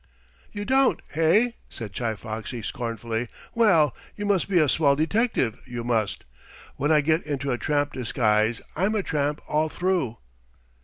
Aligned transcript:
"You 0.51 0.65
don't, 0.65 0.99
hey?" 1.11 1.57
said 1.69 1.95
Chi 1.95 2.15
Foxy 2.15 2.63
scornfully. 2.63 3.27
"Well, 3.53 3.95
you 4.15 4.25
must 4.25 4.49
be 4.49 4.57
a 4.57 4.67
swell 4.67 4.95
detective, 4.95 5.59
you 5.67 5.83
must. 5.83 6.25
When 6.75 6.91
I 6.91 7.01
get 7.01 7.21
into 7.23 7.51
a 7.51 7.59
tramp 7.59 7.93
disguise 7.93 8.63
I'm 8.75 8.95
a 8.95 9.03
tramp 9.03 9.41
all 9.47 9.69
through." 9.69 10.17